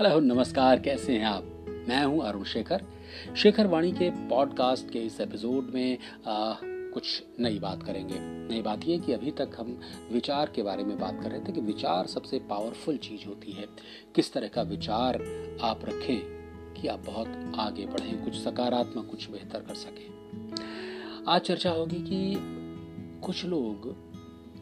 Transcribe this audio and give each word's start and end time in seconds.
Hello 0.00 0.20
नमस्कार 0.20 0.80
कैसे 0.80 1.12
हैं 1.12 1.24
आप? 1.24 1.44
मैं 1.68 2.04
हूँ 2.04 2.22
अरुण 2.22 2.44
शेखर। 2.44 2.84
शेखर 3.36 3.66
वाणी 3.66 3.92
के 3.92 4.28
पॉडकास्ट 4.28 4.90
के 4.90 4.98
इस 4.98 5.20
एपिसोड 5.20 5.70
में 5.74 5.98
आ, 6.26 6.54
कुछ 6.64 7.22
नई 7.40 7.58
बात 7.58 7.82
करेंगे। 7.82 8.14
नई 8.20 8.62
बात 8.62 8.80
यह 8.84 9.00
कि 9.00 9.12
अभी 9.12 9.30
तक 9.30 9.50
हम 9.58 9.80
विचार 10.12 10.52
के 10.56 10.62
बारे 10.62 10.84
में 10.84 10.98
बात 10.98 11.22
कर 11.22 11.30
रहे 11.30 11.40
थे 11.40 11.52
कि 11.52 11.60
विचार 11.60 12.06
सबसे 12.06 12.38
पावरफुल 12.38 12.96
चीज़ 12.96 13.28
होती 13.28 13.52
है। 13.52 13.66
किस 14.14 14.32
तरह 14.32 14.48
का 14.48 14.62
विचार 14.62 15.14
आप 15.62 15.80
रखें 15.84 16.18
कि 16.74 16.88
आप 16.88 17.00
बहुत 17.06 17.52
आगे 17.58 17.86
बढ़ें 17.86 18.24
कुछ 18.24 18.34
सकारात्मक 18.34 19.06
कुछ 19.10 19.30
बेहतर 19.30 19.60
कर 19.60 19.74
सकें। 19.74 20.08
आज 21.28 21.40
चर्चा 21.40 21.70
होगी 21.70 21.96
कि 21.96 22.36
कुछ 23.26 23.44
लोग 23.44 23.96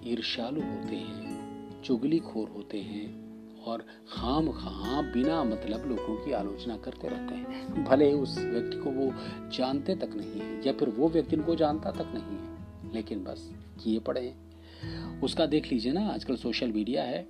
ईर्ष्यालु 0.06 0.60
होते 0.60 0.96
हैं 0.96 1.82
चुगलीखोर 1.82 2.48
होते 2.48 2.78
हैं 2.78 3.23
और 3.64 3.86
खाम 4.08 4.48
खा 4.48 5.02
बिना 5.02 5.44
मतलब 5.44 5.88
लोगों 5.88 6.24
की 6.24 6.32
आलोचना 6.32 6.76
करते 6.76 7.08
रहते 7.08 7.34
हैं। 7.34 7.84
भले 7.84 8.12
उस 8.12 8.38
व्यक्ति 8.38 8.76
को 8.76 8.90
वो 8.90 9.14
जानते 9.50 9.94
तक 9.94 10.10
नहीं 10.14 10.40
है, 10.40 10.66
या 10.66 10.72
फिर 10.72 10.88
वो 10.88 11.08
व्यक्ति 11.08 11.36
उनको 11.36 11.54
जानता 11.54 11.90
तक 11.90 12.12
नहीं 12.14 12.38
है, 12.38 12.94
लेकिन 12.94 13.24
बस 13.24 13.52
किए 13.84 13.98
पड़े 13.98 14.20
हैं। 14.20 15.20
उसका 15.20 15.46
देख 15.46 15.72
लीजिए 15.72 15.92
ना, 15.92 16.08
आजकल 16.08 16.36
सोशल 16.36 16.72
मीडिया 16.72 17.02
है। 17.02 17.26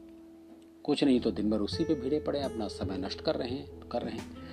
कुछ 0.85 1.05
नहीं 1.05 1.21
तो 1.21 1.31
दिन 1.31 1.51
भर 1.51 1.59
उसी 1.59 1.85
पे 1.85 1.95
भिड़े 1.95 2.21
पड़े 2.21 2.41
अपना 2.41 2.69
समय 2.69 2.99
नष्ट 2.99 3.21
कर 3.21 3.35
रहे 3.35 3.49
हैं, 3.49 3.89
कर 3.89 4.03
रहे 4.03 4.15
हैं। 4.15 4.45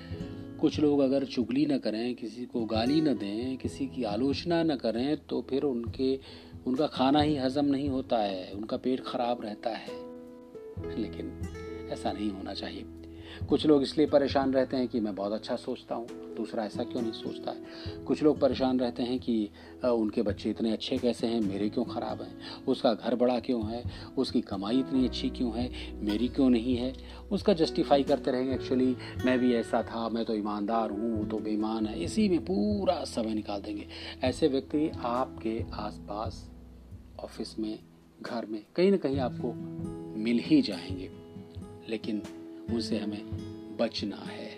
कुछ 0.58 0.80
लोग 0.80 1.00
अगर 1.00 1.24
चुगली 1.24 1.66
न 1.66 1.78
करें, 1.78 2.14
किसी 2.14 2.46
को 2.46 2.64
गाली 2.64 3.00
न 3.00 3.14
दें, 3.14 3.56
किसी 3.56 3.86
की 3.86 4.04
आलोचना 4.04 4.62
न 4.62 4.76
करें 4.76 5.16
तो 5.16 5.42
फिर 5.42 5.62
उनके, 5.62 6.20
उनका 6.66 6.86
खाना 6.86 7.20
ही 7.20 7.36
हजम 7.36 7.64
नहीं 7.64 7.88
होता 7.88 8.18
है, 8.18 8.52
उनका 8.52 8.76
पेट 8.76 9.00
खराब 9.00 9.42
रहता 9.42 9.70
है। 9.70 10.12
लेकिन 10.98 11.42
ऐसा 11.92 12.12
नहीं 12.12 12.30
होना 12.30 12.54
चाहिए। 12.54 12.84
कुछ 13.48 13.66
लोग 13.66 13.82
इसलिए 13.82 14.06
परेशान 14.06 14.52
रहते 14.52 14.76
हैं 14.76 14.88
कि 14.88 15.00
मैं 15.00 15.14
बहुत 15.14 15.32
अच्छा 15.32 15.56
सोचता 15.56 15.94
हूँ, 15.94 16.34
दूसरा 16.36 16.64
ऐसा 16.64 16.84
क्यों 16.84 17.02
नहीं 17.02 17.12
सोचता 17.12 17.50
है? 17.50 17.58
कुछ 18.04 18.22
लोग 18.22 18.40
परेशान 18.40 18.80
रहते 18.80 19.02
हैं 19.02 19.18
कि 19.18 19.50
उनके 19.84 20.22
बच्चे 20.22 20.50
इतने 20.50 20.72
अच्छे 20.72 20.98
कैसे 20.98 21.26
हैं, 21.26 21.40
मेरे 21.40 21.68
क्यों 21.68 21.84
ख़राब 21.84 22.22
हैं? 22.22 22.64
उसका 22.68 22.94
घर 22.94 23.14
बड़ा 23.14 23.40
क्यों 23.40 23.70
है? 23.70 23.84
उसकी 24.18 24.40
कमाई 24.40 24.80
इतनी 24.80 25.04
अच्छी 25.04 25.30
क्यों 25.30 25.52
है? 25.54 25.94
मेरी 26.02 26.28
क्यों 26.28 26.50
नहीं 26.50 26.76
है? 26.76 26.94
उसका 27.32 27.52
जस्टिफाई 27.52 28.02
करते 28.02 28.30
रहेंगे, 28.30 28.54
एक्चुअली 28.54 28.96
मैं 29.24 29.38
भी 29.38 29.54
ऐसा 29.54 29.82
था, 29.82 30.08
मैं 30.08 30.24
तो 30.24 30.34
ईमानदार 30.34 30.90
हूँ, 30.90 31.18
वो 31.18 31.24
तो 31.24 31.38
बेईमान 31.38 31.86
है। 31.86 32.04
इसी 32.04 32.28
में 32.28 32.44
पूरा 32.44 33.04
समय 33.04 33.34
निकाल 33.34 33.62
देंगे। 33.62 33.86
ऐसे 34.24 34.48
व्यक्ति 34.48 34.92
आपके 35.00 35.64
आसपास, 35.74 36.50
ऑफ़िस 37.20 37.58
में, 37.58 37.78
घर 38.22 38.46
में, 38.46 38.64
कहीं 38.76 38.90
ना 38.90 38.96
कहीं 38.96 39.18
आपको 39.18 39.52
मिल 40.20 40.38
ही 40.38 40.62
जाएँगे। 40.62 41.21
लेकिन 41.88 42.22
उनसे 42.70 42.98
हमें 42.98 43.76
बचना 43.76 44.16
है, 44.16 44.50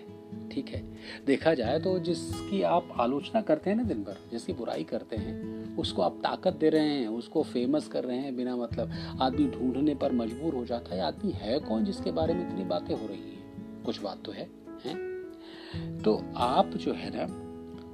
ठीक 0.49 0.67
है? 0.69 0.81
देखा 1.25 1.53
जाए 1.53 1.79
तो 1.79 1.97
जिसकी 1.99 2.61
आप 2.61 2.89
आलोचना 2.99 3.41
करते 3.41 3.69
हैं 3.69 3.77
ना 3.77 3.83
दिन 3.83 4.03
भर, 4.03 4.17
जिसकी 4.31 4.53
बुराई 4.53 4.83
करते 4.83 5.15
हैं, 5.15 5.77
उसको 5.77 6.01
आप 6.01 6.19
ताकत 6.23 6.53
दे 6.53 6.69
रहे 6.69 6.89
हैं, 6.89 7.07
उसको 7.09 7.43
फ़ेमस 7.43 7.87
कर 7.87 8.03
रहे 8.03 8.17
हैं 8.17 8.35
बिना 8.35 8.55
मतलब 8.55 8.91
आदमी 9.21 9.47
ढूँढने 9.49 9.95
पर 9.95 10.11
मजबूर 10.11 10.55
हो 10.55 10.65
जाता 10.65 10.95
है 10.95 11.01
आदमी 11.01 11.31
है 11.31 11.59
कौन 11.59 11.85
जिसके 11.85 12.11
बारे 12.11 12.33
में 12.33 12.47
इतनी 12.47 12.63
बातें 12.65 12.93
हो 12.95 13.07
रही 13.07 13.19
हैं? 13.19 13.83
कुछ 13.83 14.01
बात 14.01 14.23
तो 14.25 14.31
है, 14.31 14.49
हैं? 14.85 16.01
तो 16.03 16.21
आप 16.35 16.73
जो 16.77 16.93
है 16.93 17.11
ना, 17.15 17.27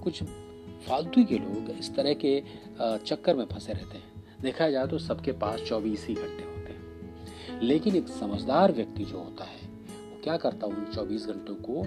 कुछ 0.04 0.24
फालतू 0.88 1.24
के 1.24 1.38
लोग 1.38 1.70
इस 1.70 1.94
तरह 1.96 2.14
के 2.26 2.42
चक्कर 2.82 3.36
में 3.36 3.46
फंसे 3.46 3.74
रहते 3.74 3.98
हैं। 3.98 4.24
देखा 4.42 4.70
जाए 4.70 4.88
तो 4.88 4.98
सबके 5.00 5.32
पास 5.32 5.60
चौबीस 5.60 6.06
ही 6.08 6.16
घंटे 6.16 6.51
लेकिन 7.62 7.96
एक 7.96 8.08
समझदार 8.08 8.72
व्यक्ति 8.72 9.06
जो 9.06 9.18
होता 9.18 9.44
है, 9.44 9.68
वो 9.88 10.22
क्या 10.24 10.38
करता 10.38 10.68
है, 10.68 10.74
उन 10.74 10.86
चौबीस 10.86 11.26
घंटों 11.26 11.56
को 11.56 11.82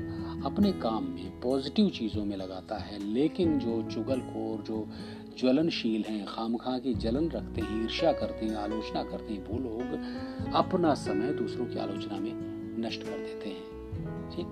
अपने 0.49 0.73
काम 0.73 1.05
में 1.05 1.41
पॉजिटिव 1.41 1.91
चीज़ों 1.91 2.25
में 2.25 2.37
लगाता 2.37 2.77
है। 2.77 3.13
लेकिन 3.13 3.59
जो 3.59 3.83
चुगलखोर 3.83 4.63
जो 4.63 4.89
ज्वलनशील 5.39 6.05
हैं 6.09 6.27
खाम 6.27 6.57
खा 6.57 6.79
की 6.79 6.95
जलन 6.95 7.29
रखते 7.29 7.61
हैं, 7.61 7.83
ईर्ष्या 7.83 8.13
करते 8.13 8.47
हैं, 8.47 8.57
आलोचना 8.57 9.03
करते 9.03 9.35
हैं, 9.35 9.47
वो 9.47 9.59
लोग 9.59 9.83
अपना 10.55 10.95
समय 10.95 11.33
दूसरों 11.33 11.67
की 11.67 11.79
आलोचना 11.79 12.19
में 12.19 12.33
नष्ट 12.81 13.03
कर 13.03 13.19
देते 13.19 13.49
हैं। 13.49 13.65
ठीक? 14.31 14.47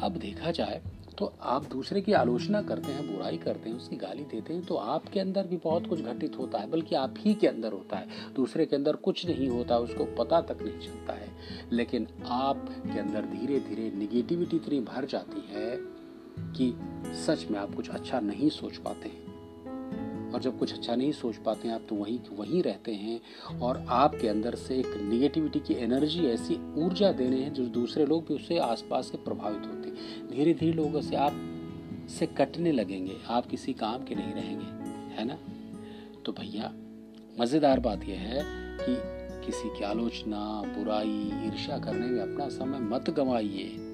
अब 0.00 0.12
देखा 0.12 0.50
जाए 0.50 0.82
तो 1.20 1.32
आप 1.40 1.64
दूसरे 1.64 2.00
की 2.00 2.12
आलोचना 2.12 2.62
करते 2.62 2.92
हैं, 2.92 3.16
बुराई 3.16 3.36
करते 3.36 3.70
हैं, 3.70 3.76
उसकी 3.76 3.96
गाली 3.96 4.22
देते 4.22 4.54
हैं 4.54 4.64
तो 4.64 4.74
आपके 4.74 5.20
अंदर 5.20 5.46
भी 5.46 5.56
बहुत 5.56 5.86
कुछ 5.86 6.00
घटित 6.00 6.38
होता 6.38 6.58
है, 6.58 6.70
बल्कि 6.70 6.94
आप 6.94 7.14
ही 7.18 7.34
के 7.34 7.46
अंदर 7.46 7.72
होता 7.72 7.96
है। 7.96 8.08
दूसरे 8.34 8.66
के 8.66 8.76
अंदर 8.76 8.96
कुछ 8.96 9.26
नहीं 9.26 9.48
होता, 9.48 9.78
उसको 9.78 10.04
पता 10.04 10.40
तक 10.40 10.62
नहीं 10.62 10.78
चलता 10.78 11.12
है। 11.12 11.28
लेकिन 11.72 12.08
आपके 12.26 12.98
अंदर 12.98 13.20
धीरे 13.20 13.60
धीरे 13.60 13.90
निगेटिविटी 13.96 14.56
इतनी 14.56 14.80
भर 14.80 15.04
जाती 15.04 15.44
है 15.54 15.76
कि 16.52 16.74
सच 17.14 17.46
में 17.50 17.58
आप 17.58 17.74
कुछ 17.74 17.90
अच्छा 17.90 18.20
नहीं 18.20 18.48
सोच 18.48 18.76
पाते 18.76 19.08
हैं। 19.08 19.30
और 20.32 20.40
जब 20.40 20.58
कुछ 20.58 20.72
अच्छा 20.72 20.96
नहीं 20.96 21.12
सोच 21.12 21.36
पाते 21.36 21.68
हैं, 21.68 21.74
आप 21.74 21.82
तो 21.88 21.94
वहीं 21.94 22.18
वहीं 22.36 22.62
रहते 22.62 22.92
हैं 22.92 23.20
और 23.60 23.84
आपके 23.88 24.28
अंदर 24.28 24.54
से 24.54 24.78
एक 24.78 24.86
निगेटिविटी 24.86 25.60
की 25.60 25.74
एनर्जी 25.74 26.26
ऐसी 26.26 26.74
ऊर्जा 26.74 27.12
देने 27.12 27.36
हैं, 27.36 27.52
जो 27.52 27.64
दूसरे 27.64 28.06
लोग 28.06 28.26
भी 28.26 28.34
उससे 28.34 28.58
आसपास 28.58 29.06
से 29.06 29.18
प्रभावित 29.18 29.58
होते 29.58 29.74
हैं। 29.74 29.79
धीरे 30.30 30.54
धीरे 30.54 30.72
लोगों 30.72 31.00
से 31.00 31.16
आप, 31.16 31.32
से 32.18 32.26
कटने 32.26 32.72
लगेंगे। 32.72 33.16
आप 33.28 33.46
किसी 33.46 33.72
काम 33.72 34.04
के 34.04 34.14
नहीं 34.14 34.32
रहेंगे, 34.32 34.64
है 35.14 35.24
ना? 35.24 35.38
तो 36.24 36.32
भैया, 36.32 36.74
मज़ेदार 37.40 37.80
बात 37.80 38.04
यह 38.04 38.18
है 38.18 38.42
कि 38.80 39.20
किसी 39.46 39.68
की 39.68 39.84
आलोचना, 39.84 40.62
बुराई, 40.62 41.46
ईर्ष्या 41.46 41.78
करने 41.78 42.06
में 42.06 42.20
अपना 42.20 42.48
समय 42.48 42.78
मत 42.78 43.10
गंवाइए। 43.10 43.86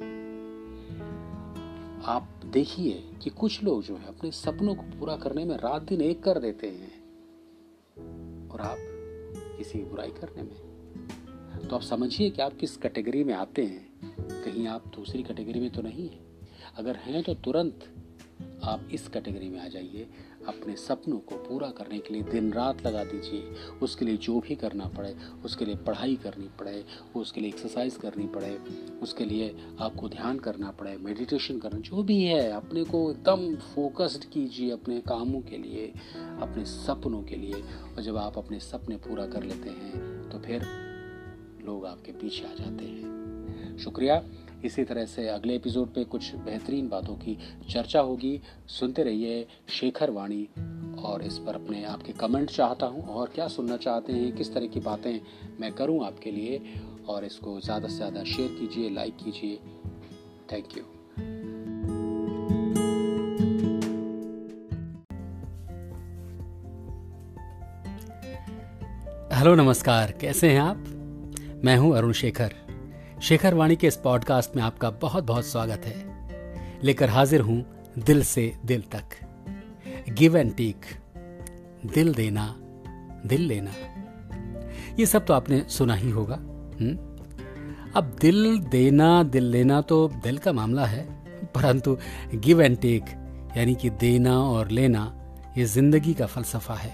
आप 2.05 2.41
देखिए 2.47 3.11
कि 3.23 3.31
कुछ 3.31 3.63
लोग 3.63 3.83
जो 3.83 3.97
है 3.97 4.07
अपने 4.07 4.31
सपनों 4.31 4.75
को 4.75 4.83
पूरा 4.83 5.17
करने 5.17 5.45
में 5.45 5.57
रात 5.57 5.83
दिन 5.83 6.01
एक 6.01 6.23
कर 6.23 6.39
देते 6.39 6.67
हैं। 6.67 7.07
और 8.51 8.61
आप 8.61 8.77
किसी 9.59 9.79
की 9.79 9.85
बुराई 9.85 10.11
करने 10.11 10.43
में? 10.43 10.77
तो 11.69 11.77
आप 11.77 11.83
समझिए 11.83 12.31
कि 12.31 12.43
आप 12.43 12.57
किस 12.57 12.77
कैटेगरी 12.77 13.25
में 13.25 13.35
आते 13.35 13.65
हैं। 13.65 13.96
कहीं 14.29 14.67
आप 14.67 14.87
दूसरी 14.97 15.23
कैटेगरी 15.23 15.61
में 15.61 15.71
तो 15.71 15.83
नहीं 15.83 16.09
हैं। 16.09 16.25
अगर 16.77 16.97
हैं 16.97 17.23
तो 17.23 17.35
तुरंत 17.35 17.93
आप 18.65 18.89
इस 18.93 19.07
कैटेगरी 19.09 19.49
में 19.49 19.59
आ 19.61 19.69
जाइए। 19.69 20.07
अपने 20.49 20.75
सपनों 20.77 21.19
को 21.19 21.37
पूरा 21.37 21.69
करने 21.69 21.99
के 21.99 22.15
लिए 22.15 22.23
दिन 22.23 22.53
रात 22.53 22.87
लगा 22.87 23.03
दीजिए। 23.05 23.55
उसके 23.83 24.05
लिए 24.05 24.17
जो 24.17 24.39
भी 24.41 24.55
करना 24.55 24.85
पड़े, 24.89 25.15
उसके 25.45 25.65
लिए 25.65 25.75
पढ़ाई 25.77 26.17
करनी 26.17 26.49
पड़े, 26.59 26.85
उसके 27.17 27.41
लिए 27.41 27.51
एक्सरसाइज 27.51 27.97
करनी 27.97 28.27
पड़े, 28.27 28.55
उसके 29.03 29.25
लिए 29.25 29.55
आपको 29.81 30.09
ध्यान 30.09 30.39
करना 30.39 30.71
पड़े 30.71 30.97
मेडिटेशन 30.97 31.59
करना, 31.59 31.81
जो 31.81 32.03
भी 32.03 32.23
है, 32.23 32.51
अपने 32.53 32.85
को 32.85 33.11
एकदम 33.11 33.55
फोकस्ड 33.67 34.25
कीजिए 34.25 34.71
अपने 34.71 35.01
कामों 35.01 35.41
के 35.41 35.59
लिए, 35.59 35.87
अपने 36.17 36.65
सपनों 36.67 37.23
के 37.23 37.37
लिए। 37.37 37.63
और 37.87 38.03
जब 38.03 38.17
आप 38.17 38.39
अपने 38.39 38.61
सपने 38.61 38.97
पूरा 38.99 39.27
कर 39.27 39.43
लेते 39.43 39.71
हैं 39.71 40.31
तो 40.31 40.39
फिर 40.39 40.67
लोग 41.67 41.87
आपके 41.87 42.13
पीछे 42.13 42.45
आ 42.45 42.55
जाते 42.55 42.85
हैं। 42.85 43.16
शुक्रिया। 43.79 44.23
इसी 44.65 44.85
तरह 44.85 45.05
से 45.07 45.27
अगले 45.29 45.55
एपिसोड 45.55 45.89
पे 45.95 46.05
कुछ 46.05 46.35
बेहतरीन 46.35 46.89
बातों 46.89 47.15
की 47.15 47.37
चर्चा 47.71 48.01
होगी। 48.01 48.41
सुनते 48.69 49.03
रहिए 49.03 49.47
शेखर 49.71 50.11
वाणी 50.11 50.49
और 50.99 51.23
इस 51.23 51.39
पर 51.39 51.55
अपने 51.55 51.85
आपके 51.85 52.13
कमेंट 52.13 52.51
चाहता 52.51 52.87
हूँ 52.87 53.07
और 53.07 53.31
क्या 53.35 53.49
सुनना 53.49 53.77
चाहते 53.77 54.13
हैं, 54.13 54.33
किस 54.37 54.55
तरह 54.55 54.67
की 54.67 54.81
बातें 54.81 55.21
मैं 55.61 55.73
करूँ 55.73 56.05
आपके 56.07 56.31
लिए। 56.31 56.61
और 57.09 57.25
इसको 57.25 57.61
ज़्यादा 57.61 57.89
से 57.89 57.97
ज़्यादा 57.97 58.25
शेयर 58.25 58.49
कीजिए, 58.51 58.91
लाइक 58.91 59.17
कीजिए। 59.17 59.59
Thank 60.53 60.77
you. 60.79 60.85
हेलो, 69.33 69.55
नमस्कार। 69.55 70.13
कैसे 70.21 70.51
हैं 70.51 70.61
आप? 70.61 70.85
मैं 71.65 71.77
हूँ 71.77 71.97
अरुण 71.97 72.13
शेखर। 72.13 72.66
शेखर 73.23 73.55
वाणी 73.55 73.77
के 73.77 73.87
इस 73.87 73.97
पॉडकास्ट 73.97 74.57
में 74.57 74.63
आपका 74.63 74.91
बहुत 74.91 75.25
बहुत 75.25 75.47
स्वागत 75.47 75.83
है। 75.85 75.95
लेकर 76.83 77.09
हाजिर 77.11 77.41
हूँ 77.41 77.67
दिल 77.99 78.23
से 78.23 78.57
दिल 78.65 78.83
तक। 78.83 79.05
गिव 80.09 80.37
एंड 80.37 80.57
टेक 80.57 80.81
दिल 81.95 82.15
देना, 82.15 82.57
दिल 83.27 83.41
लेना। 83.41 83.71
ये 85.01 85.07
सब 85.07 85.27
तो 85.27 85.35
आपने 85.35 85.65
सुना 85.69 85.95
ही 85.95 86.11
होगा? 86.11 86.35
हम्म? 86.35 86.97
अब 87.97 88.17
दिल 88.21 88.59
देना, 88.59 89.23
दिल 89.23 89.45
लेना 89.45 89.81
तो 89.81 90.09
दिल 90.09 90.39
का 90.39 90.53
मामला 90.53 90.87
है, 90.87 91.09
परंतु 91.55 91.99
गिव 92.35 92.63
एंड 92.63 92.79
टेक 92.79 93.05
यानी 93.57 93.75
कि 93.75 93.91
देना 93.91 94.39
और 94.39 94.71
लेना, 94.71 95.21
ये 95.59 95.65
ज़िंदगी 95.65 96.15
का 96.15 96.27
फलसफा 96.27 96.75
है। 96.75 96.91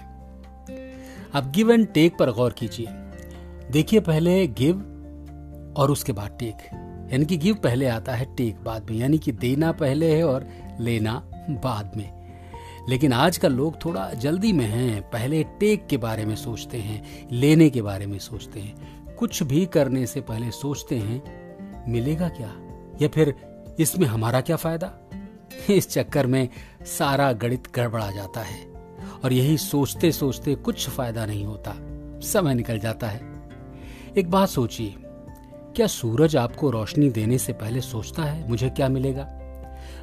अब 1.33 1.51
गिव 1.55 1.71
एंड 1.71 1.87
टेक 1.87 2.17
पर 2.17 2.31
गौर 2.31 2.51
कीजिए। 2.51 2.87
देखिए 3.71 3.99
पहले 3.99 4.47
गिव 4.47 4.92
और 5.77 5.91
उसके 5.91 6.11
बाद 6.11 6.37
टेक। 6.39 6.57
यानी 7.11 7.25
कि 7.25 7.37
गिव 7.37 7.55
पहले 7.55 7.87
आता 7.87 8.15
है 8.15 8.35
टेक 8.35 8.63
बाद 8.63 8.89
में, 8.89 8.97
यानी 8.97 9.17
कि 9.17 9.31
देना 9.31 9.71
पहले 9.71 10.15
है 10.15 10.23
और 10.23 10.47
लेना 10.79 11.29
बाद 11.49 11.91
में। 11.97 12.23
लेकिन 12.89 13.13
आज 13.13 13.37
का 13.37 13.47
लोग 13.47 13.85
थोड़ा 13.85 14.13
जल्दी 14.13 14.53
में 14.53 14.65
हैं, 14.65 15.01
पहले 15.01 15.43
टेक 15.43 15.87
के 15.87 15.97
बारे 15.97 16.25
में 16.25 16.35
सोचते 16.35 16.77
हैं, 16.77 17.27
लेने 17.31 17.69
के 17.69 17.81
बारे 17.81 18.05
में 18.05 18.19
सोचते 18.19 18.59
हैं। 18.59 19.05
कुछ 19.15 19.43
भी 19.43 19.65
करने 19.65 20.05
से 20.05 20.21
पहले 20.21 20.51
सोचते 20.51 20.97
हैं, 20.97 21.23
मिलेगा 21.91 22.29
क्या? 22.29 22.55
या 23.01 23.07
फिर 23.07 23.35
इसमें 23.79 24.07
हमारा 24.07 24.41
क्या 24.41 24.55
फ़ायदा? 24.55 24.93
इस 25.69 25.89
चक्कर 25.89 26.27
में 26.27 26.49
सारा 26.85 27.31
गणित 27.31 27.63
गड़बड़ा 27.75 28.11
जाता 28.11 28.41
है 28.41 28.65
और 29.23 29.33
यही 29.33 29.57
सोचते 29.57 30.11
सोचते 30.11 30.55
कुछ 30.55 30.89
फ़ायदा 30.89 31.25
नहीं 31.25 31.45
होता। 31.45 31.73
समय 32.19 32.53
निकल 32.53 32.79
जाता 32.79 33.07
है। 33.07 33.21
एक 34.17 34.31
बात 34.31 34.49
सोचिए 34.49 34.95
क्या 35.75 35.87
सूरज 35.87 36.35
आपको 36.35 36.69
रोशनी 36.69 37.09
देने 37.09 37.37
से 37.37 37.53
पहले 37.53 37.81
सोचता 37.81 38.23
है? 38.23 38.49
मुझे 38.49 38.69
क्या 38.69 38.89
मिलेगा? 38.89 39.27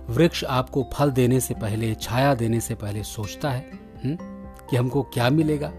वृक्ष 0.08 0.44
आपको 0.44 0.90
फल 0.92 1.10
देने 1.10 1.40
से 1.40 1.54
पहले, 1.54 1.94
छाया 1.94 2.34
देने 2.34 2.60
से 2.60 2.74
पहले 2.74 3.02
सोचता 3.02 3.50
है 3.50 3.70
हुँ? 4.04 4.16
कि 4.70 4.76
हमको 4.76 5.02
क्या 5.02 5.30
मिलेगा? 5.30 5.72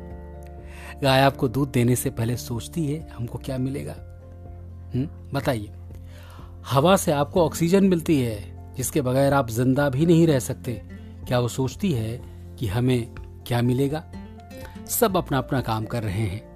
गाय 1.03 1.21
आपको 1.21 1.47
दूध 1.47 1.71
देने 1.71 1.95
से 1.95 2.09
पहले 2.09 2.37
सोचती 2.37 2.93
है, 2.93 3.09
हमको 3.09 3.37
क्या 3.37 3.57
मिलेगा? 3.57 3.95
बताइए। 5.33 5.71
हवा 6.65 6.95
से 6.95 7.11
आपको 7.11 7.45
ऑक्सीजन 7.45 7.83
मिलती 7.83 8.21
है, 8.21 8.73
जिसके 8.75 9.01
बगैर 9.01 9.33
आप 9.33 9.49
ज़िंदा 9.49 9.89
भी 9.89 10.05
नहीं 10.05 10.27
रह 10.27 10.39
सकते। 10.39 10.81
क्या 11.27 11.39
वो 11.39 11.47
सोचती 11.47 11.91
है 11.91 12.21
कि 12.59 12.67
हमें 12.67 13.15
क्या 13.47 13.61
मिलेगा? 13.61 14.03
सब 14.89 15.17
अपना 15.17 15.37
अपना 15.37 15.61
काम 15.61 15.85
कर 15.85 16.03
रहे 16.03 16.21
हैं। 16.21 16.50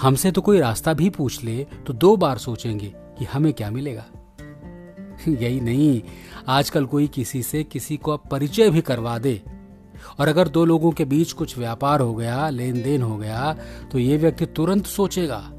हमसे 0.00 0.30
तो 0.32 0.40
कोई 0.40 0.60
रास्ता 0.60 0.92
भी 0.92 1.10
पूछ 1.10 1.44
ले 1.44 1.66
तो 1.86 1.92
दो 1.92 2.16
बार 2.16 2.38
सोचेंगे 2.38 2.92
कि 2.96 3.24
हमें 3.24 3.52
क्या 3.52 3.70
मिलेगा। 3.70 4.04
यही 5.28 5.60
नहीं, 5.60 6.02
आजकल 6.48 6.86
कोई 6.86 7.06
किसी 7.06 7.42
से 7.42 7.64
किसी 7.64 7.96
को 7.96 8.16
परिचय 8.16 8.70
भी 8.70 8.80
करवा 8.80 9.18
दे। 9.18 9.42
और 10.20 10.28
अगर 10.28 10.48
दो 10.48 10.64
लोगों 10.64 10.90
के 10.90 11.04
बीच 11.04 11.32
कुछ 11.32 11.58
व्यापार 11.58 12.00
हो 12.00 12.14
गया 12.14 12.48
लेन 12.50 12.82
देन 12.82 13.02
हो 13.02 13.16
गया 13.16 13.56
तो 13.92 13.98
ये 13.98 14.16
व्यक्ति 14.16 14.46
तुरंत 14.46 14.86
सोचेगा, 14.86 15.52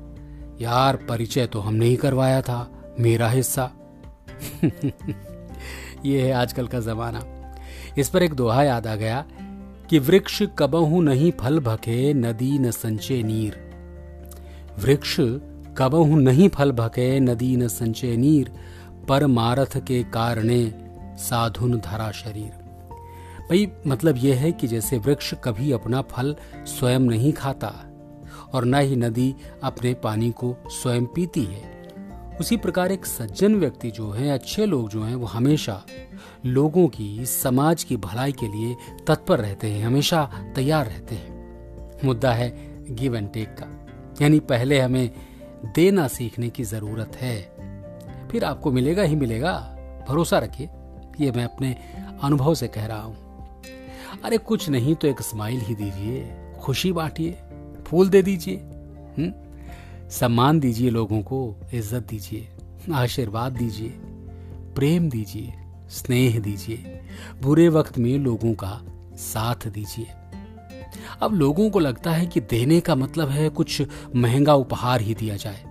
यार, 0.61 0.95
परिचय 0.95 1.47
तो 1.47 1.59
हमने 1.59 1.85
ही 1.85 1.95
करवाया 1.95 2.41
था, 2.41 2.93
मेरा 2.99 3.29
हिस्सा। 3.29 3.71
ये 6.05 6.21
है 6.21 6.31
आजकल 6.31 6.67
का 6.67 6.79
जमाना। 6.79 7.23
इस 7.97 8.09
पर 8.09 8.23
एक 8.23 8.33
दोहा 8.33 8.63
याद 8.63 8.87
आ 8.87 8.95
गया 8.95 9.25
कि 9.89 9.99
वृक्ष 9.99 10.43
कबहू 10.59 11.01
नहीं 11.01 11.31
फल 11.31 11.59
भके 11.59 12.13
नदी 12.13 12.59
न 12.59 12.71
संचे 12.71 13.23
नीर। 13.23 13.66
वृक्ष 14.79 15.15
कबहू 15.77 16.15
नहीं 16.15 16.49
फल 16.49 16.71
भके, 16.71 17.19
नदी 17.19 17.55
न 17.55 17.67
संचय 17.67 18.17
नीर, 18.17 18.51
पर 19.09 19.27
मारथ 19.27 19.77
के 19.77 20.03
कारणे 20.03 20.73
साधुन 21.17 21.77
धरा 21.79 22.11
शरीर। 22.11 22.67
भाई 23.49 23.67
मतलब 23.87 24.15
यह 24.17 24.35
है 24.35 24.51
कि 24.51 24.67
जैसे 24.67 24.97
वृक्ष 24.97 25.33
कभी 25.43 25.71
अपना 25.71 26.01
फल 26.01 26.35
स्वयं 26.57 26.99
नहीं 26.99 27.33
खाता, 27.33 27.73
और 28.53 28.65
न 28.65 28.75
ही 28.75 28.95
नदी 28.95 29.35
अपने 29.63 29.93
पानी 29.93 30.31
को 30.31 30.57
स्वयं 30.67 31.05
पीती 31.05 31.43
है। 31.43 31.77
उसी 32.39 32.57
प्रकार 32.57 32.91
एक 32.91 33.05
सज्जन 33.05 33.55
व्यक्ति 33.55 33.91
जो 33.91 34.11
है, 34.11 34.29
अच्छे 34.29 34.65
लोग 34.65 34.89
जो 34.89 35.03
हैं, 35.03 35.15
वो 35.15 35.25
हमेशा 35.25 35.83
लोगों 36.45 36.87
की, 36.87 37.25
समाज 37.25 37.83
की 37.83 37.97
भलाई 37.97 38.31
के 38.31 38.47
लिए 38.47 38.75
तत्पर 39.07 39.39
रहते 39.39 39.67
हैं, 39.67 39.85
हमेशा 39.85 40.31
तैयार 40.55 40.85
रहते 40.85 41.15
हैं। 41.15 41.37
मुद्दा 42.05 42.31
है 42.31 42.77
गिव 42.95 43.15
एंड 43.15 43.31
टेक 43.31 43.47
का। 43.47 43.76
यानी 44.21 44.39
पहले 44.39 44.79
हमें 44.79 45.11
देना 45.75 46.07
सीखने 46.07 46.49
की 46.49 46.63
ज़रूरत 46.63 47.15
है। 47.15 47.57
फिर 48.27 48.43
आपको 48.43 48.71
मिलेगा 48.71 49.03
ही 49.03 49.15
मिलेगा। 49.15 49.53
भरोसा 50.09 50.39
रखिए, 50.39 50.69
ये 51.19 51.31
मैं 51.31 51.43
अपने 51.43 51.75
अनुभव 52.23 52.55
से 52.55 52.67
कह 52.67 52.85
रहा 52.85 53.01
हूँ। 53.01 53.15
अरे 54.23 54.37
कुछ 54.37 54.69
नहीं 54.69 54.95
तो 54.95 55.07
एक 55.07 55.21
स्माइल 55.21 55.59
ही 55.59 55.75
दीजिए, 55.75 56.37
खुशी 56.61 56.91
बांटिए, 56.91 57.37
फूल 57.85 58.09
दे 58.09 58.21
दीजिए 58.21 58.55
हम्म? 59.17 59.33
सम्मान 60.09 60.59
दीजिए 60.59 60.89
लोगों 60.89 61.21
को, 61.21 61.55
इज़्ज़त 61.73 62.07
दीजिए, 62.07 62.47
आशीर्वाद 62.93 63.51
दीजिए, 63.51 63.89
प्रेम 64.75 65.09
दीजिए, 65.09 65.53
स्नेह 65.89 66.39
दीजिए, 66.39 67.01
बुरे 67.41 67.69
वक्त 67.69 67.97
में 67.97 68.17
लोगों 68.17 68.53
का 68.53 68.81
साथ 69.15 69.67
दीजिए। 69.67 70.07
अब 71.21 71.33
लोगों 71.33 71.69
को 71.69 71.79
लगता 71.79 72.11
है 72.11 72.25
कि 72.25 72.39
देने 72.39 72.79
का 72.79 72.95
मतलब 72.95 73.29
है 73.29 73.49
कुछ 73.49 73.81
महँगा 74.15 74.53
उपहार 74.53 75.01
ही 75.01 75.15
दिया 75.15 75.35
जाए। 75.35 75.63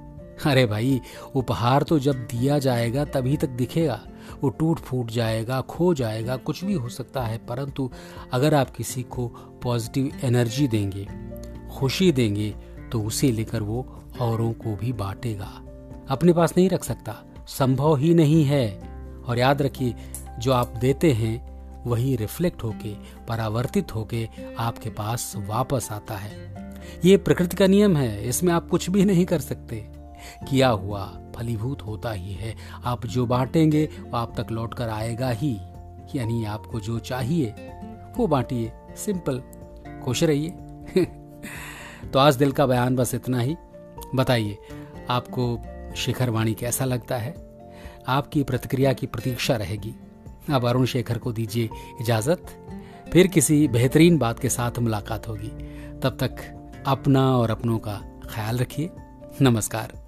अरे 0.46 0.66
भाई, 0.66 1.00
उपहार 1.34 1.82
तो 1.82 1.98
जब 1.98 2.14
दिया 2.14 2.58
जाएगा 2.58 3.04
तभी 3.04 3.36
तक 3.36 3.48
दिखेगा। 3.48 4.00
वो 4.42 4.48
टूट 4.48 4.78
फूट 4.78 5.10
जाएगा, 5.10 5.60
खो 5.60 5.94
जाएगा, 5.94 6.36
कुछ 6.36 6.64
भी 6.64 6.72
हो 6.72 6.88
सकता 6.88 7.22
है, 7.22 7.38
परंतु 7.38 7.90
अगर 8.32 8.54
आप 8.54 8.70
किसी 8.70 9.02
को 9.02 9.26
पॉजिटिव 9.62 10.12
एनर्जी 10.24 10.68
देंगे, 10.68 11.08
खुशी 11.76 12.12
देंगे 12.12 12.54
तो 12.92 13.02
उसे 13.02 13.32
लेकर 13.32 13.62
वो 13.62 14.02
औरों 14.20 14.52
को 14.52 14.76
भी 14.76 14.92
बांटेगा। 14.92 15.50
अपने 16.08 16.32
पास 16.32 16.54
नहीं 16.56 16.70
रख 16.70 16.84
सकता, 16.84 17.14
संभव 17.48 17.96
ही 17.96 18.14
नहीं 18.14 18.44
है। 18.44 18.68
और 19.26 19.38
याद 19.38 19.62
रखिए, 19.62 19.94
जो 20.38 20.52
आप 20.52 20.76
देते 20.76 21.12
हैं 21.12 21.55
वही 21.86 22.16
रिफ्लेक्ट 22.16 22.62
होके, 22.62 22.94
परावर्तित 23.28 23.94
होके 23.94 24.28
आपके 24.58 24.90
पास 24.90 25.32
वापस 25.36 25.88
आता 25.92 26.14
है। 26.14 26.56
ये 27.04 27.16
प्रकृति 27.16 27.56
का 27.56 27.66
नियम 27.66 27.96
है, 27.96 28.28
इसमें 28.28 28.52
आप 28.52 28.68
कुछ 28.68 28.90
भी 28.90 29.04
नहीं 29.04 29.26
कर 29.26 29.40
सकते। 29.40 29.76
किया 30.50 30.68
हुआ 30.68 31.18
फलीभूत 31.36 31.82
होता 31.82 32.12
ही 32.12 32.32
है। 32.32 32.56
आप 32.84 33.06
जो 33.06 33.26
बांटेंगे, 33.26 33.86
वो 33.86 34.16
आप 34.16 34.40
तक 34.40 34.50
लौट 34.50 34.74
कर 34.74 34.88
आएगा 34.88 35.30
ही। 35.30 35.56
यानी 36.14 36.44
आपको 36.44 36.80
जो 36.80 36.98
चाहिए, 36.98 37.46
वो 38.16 38.26
बांटिए। 38.26 38.72
सिंपल 38.96 39.42
खुश 40.04 40.24
रहिए। 40.24 40.50
तो 42.12 42.18
आज 42.18 42.36
दिल 42.36 42.52
का 42.52 42.66
बयान 42.66 42.96
बस 42.96 43.14
इतना 43.14 43.40
ही। 43.40 43.56
बताइए, 44.14 44.58
आपको 45.10 45.62
शिखर 45.96 46.30
वाणी 46.30 46.54
कैसा 46.54 46.84
लगता 46.84 47.16
है? 47.16 47.34
आपकी 48.08 48.42
प्रतिक्रिया 48.42 48.92
की 48.92 49.06
प्रतीक्षा 49.06 49.56
रहेगी। 49.56 49.94
अब 50.50 50.68
अरुण 50.68 50.84
शेखर 50.84 51.18
को 51.18 51.32
दीजिए 51.32 51.70
इजाज़त। 52.00 52.46
फिर 53.12 53.26
किसी 53.26 53.68
बेहतरीन 53.68 54.18
बात 54.18 54.38
के 54.38 54.48
साथ 54.48 54.78
मुलाकात 54.78 55.28
होगी। 55.28 55.48
तब 56.02 56.16
तक 56.20 56.36
अपना 56.86 57.36
और 57.36 57.50
अपनों 57.50 57.78
का 57.78 58.20
ख्याल 58.30 58.58
रखिए। 58.58 58.90
नमस्कार। 59.42 60.05